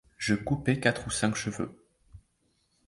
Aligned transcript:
Je 0.17 0.33
coupai 0.33 0.79
quatre 0.79 1.05
ou 1.05 1.11
cinq 1.11 1.35
cheveux. 1.35 1.77